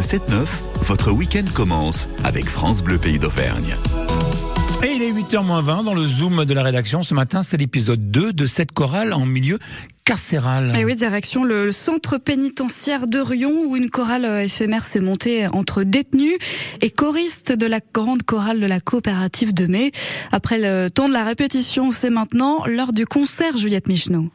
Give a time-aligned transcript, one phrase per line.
[0.00, 0.46] Le 7-9,
[0.80, 3.76] votre week-end commence avec France Bleu Pays d'Auvergne.
[4.82, 7.02] Et il est 8h20 dans le Zoom de la rédaction.
[7.02, 9.58] Ce matin, c'est l'épisode 2 de cette chorale en milieu
[10.06, 10.74] carcéral.
[10.74, 15.82] Et oui, direction le centre pénitentiaire de Rion où une chorale éphémère s'est montée entre
[15.82, 16.38] détenus
[16.80, 19.92] et choristes de la grande chorale de la coopérative de mai.
[20.32, 24.30] Après le temps de la répétition, c'est maintenant l'heure du concert Juliette Michneau.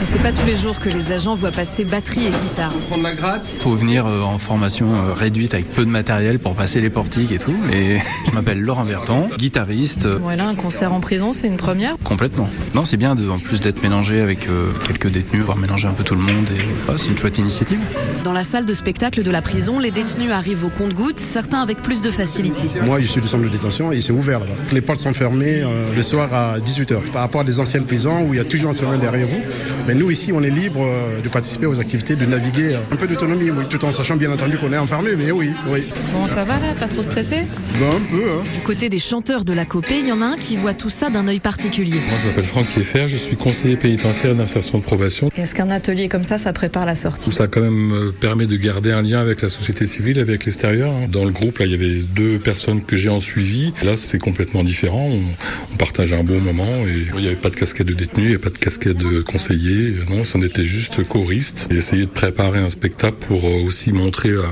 [0.00, 2.72] Et c'est pas tous les jours que les agents voient passer batterie et guitare.
[2.88, 3.46] Prendre la gratte.
[3.60, 7.32] Faut venir euh, en formation euh, réduite avec peu de matériel pour passer les portiques
[7.32, 7.54] et tout.
[7.70, 10.06] Et je m'appelle Laurent Berton, guitariste.
[10.06, 11.98] Voilà, un concert en prison, c'est une première.
[12.02, 12.48] Complètement.
[12.74, 15.92] Non, c'est bien de, en plus d'être mélangé avec euh, quelques détenus, voir mélanger un
[15.92, 16.48] peu tout le monde.
[16.56, 17.80] Et oh, c'est une chouette initiative.
[18.24, 21.82] Dans la salle de spectacle de la prison, les détenus arrivent au compte-gouttes, certains avec
[21.82, 22.68] plus de facilité.
[22.86, 25.62] Moi, je suis du centre de détention et c'est ouvert là Les portes sont fermées
[25.94, 27.00] le soir à 18h.
[27.12, 29.42] Par rapport à des anciennes prisons où il y a toujours un surveillant derrière vous.
[29.90, 32.78] Mais nous ici, on est libre euh, de participer aux activités, de naviguer.
[32.92, 35.82] Un peu d'autonomie, oui, tout en sachant bien entendu qu'on est enfermé, mais oui, oui.
[36.12, 37.38] Bon, ça va là Pas trop stressé
[37.80, 38.44] ben, Un peu, hein.
[38.54, 40.90] Du côté des chanteurs de la copée, il y en a un qui voit tout
[40.90, 41.98] ça d'un œil particulier.
[42.08, 45.28] Moi, je m'appelle Franck Kieffer, je suis conseiller pénitentiaire d'insertion de probation.
[45.36, 47.32] Est-ce qu'un atelier comme ça, ça prépare la sortie?
[47.32, 50.92] Ça quand même euh, permet de garder un lien avec la société civile, avec l'extérieur.
[50.92, 51.08] Hein.
[51.08, 53.74] Dans le groupe, là, il y avait deux personnes que j'ai en suivi.
[53.82, 55.10] Là, c'est complètement différent.
[55.10, 58.26] On, partage un bon moment et il n'y avait pas de casquette de détenu, il
[58.28, 59.79] n'y avait pas de casquette de conseiller.
[60.10, 64.42] Non, c'en était juste choriste essayer de préparer un spectacle pour euh, aussi montrer euh,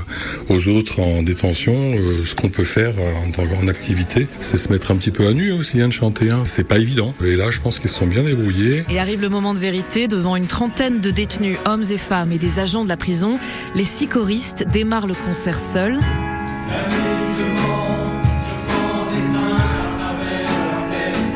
[0.49, 4.27] aux autres en détention euh, ce qu'on peut faire en, activité.
[4.39, 6.31] C'est se mettre un petit peu à nu aussi, hein, de chanter.
[6.31, 6.43] Hein.
[6.45, 7.13] C'est pas évident.
[7.23, 8.83] Et là, je pense qu'ils se sont bien débrouillés.
[8.89, 12.37] Et arrive le moment de vérité devant une trentaine de détenus, hommes et femmes, et
[12.37, 13.37] des agents de la prison.
[13.75, 15.99] Les six choristes démarrent le concert seuls.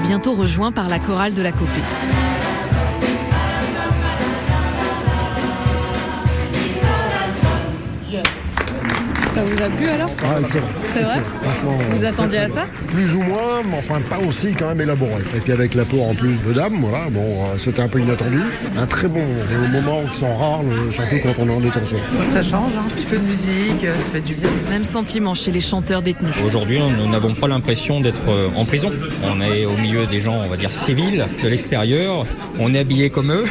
[0.06, 1.82] Bientôt rejoint par la chorale de la Copée.
[9.34, 10.66] Ça vous a plu alors Ah, excellent.
[10.94, 11.78] C'est vrai Franchement.
[11.90, 15.24] Vous attendiez à ça Plus ou moins, mais enfin pas aussi quand même élaboré.
[15.36, 18.40] Et puis avec l'apport en plus de dames, voilà, bon, euh, c'était un peu inattendu.
[18.78, 19.44] Un très bon moment.
[19.52, 20.62] Et au moment qui sont rares,
[20.92, 21.98] surtout quand on est en détention.
[22.28, 22.84] Ça change, hein.
[22.86, 24.50] un petit peu de musique, euh, ça fait du bien.
[24.70, 26.36] Même sentiment chez les chanteurs détenus.
[26.46, 28.90] Aujourd'hui, nous n'avons pas l'impression d'être euh, en prison.
[29.24, 32.26] On est au milieu des gens, on va dire, civils, de l'extérieur.
[32.60, 33.46] On est habillés comme eux.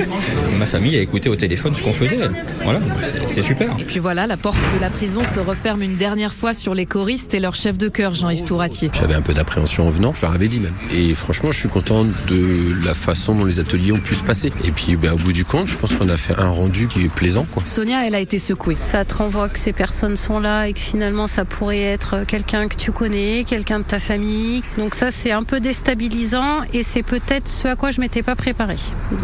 [0.58, 2.18] Ma famille a écouté au téléphone ce qu'on faisait.
[2.62, 2.80] Voilà,
[3.28, 3.70] c'est super.
[3.78, 6.86] Et puis voilà, la porte de la prison se referme une dernière fois sur les
[6.86, 8.90] choristes et leur chef de chœur, Jean-Yves Touratier.
[8.92, 10.74] J'avais un peu d'appréhension en venant, je leur avais dit même.
[10.92, 14.52] Et franchement, je suis content de la façon dont les ateliers ont pu se passer.
[14.64, 17.04] Et puis, ben, au bout du compte, je pense qu'on a fait un rendu qui
[17.04, 17.46] est plaisant.
[17.50, 17.62] Quoi.
[17.64, 18.74] Sonia, elle a été secouée.
[18.74, 22.68] Ça te renvoie que ces personnes sont là et que finalement, ça pourrait être quelqu'un
[22.68, 24.62] que tu connais, quelqu'un de ta famille.
[24.78, 28.36] Donc ça, c'est un peu déstabilisant et c'est peut-être ce à quoi je m'étais pas
[28.36, 28.76] préparée.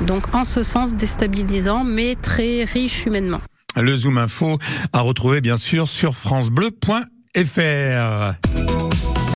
[0.06, 3.41] Donc en ce sens, déstabilisant, mais très riche humainement.
[3.80, 4.58] Le Zoom Info
[4.92, 8.69] à retrouver bien sûr sur francebleu.fr.